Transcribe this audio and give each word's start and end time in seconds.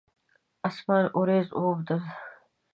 اسمان 0.69 1.05
اوریځ 1.17 1.47
واوبدل 1.53 2.01